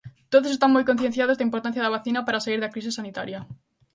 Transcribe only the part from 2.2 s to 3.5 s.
para saír da crise sanitaria.